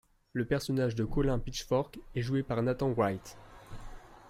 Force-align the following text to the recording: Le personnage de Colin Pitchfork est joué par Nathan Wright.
Le 0.33 0.45
personnage 0.45 0.95
de 0.95 1.05
Colin 1.05 1.37
Pitchfork 1.37 1.99
est 2.15 2.23
joué 2.23 2.41
par 2.41 2.63
Nathan 2.63 2.89
Wright. 2.91 3.37